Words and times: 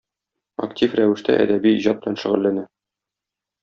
Актив 0.67 0.95
рәвештә 1.01 1.37
әдәби 1.45 1.77
иҗат 1.77 2.03
белән 2.03 2.21
шөгыльләнә. 2.25 2.69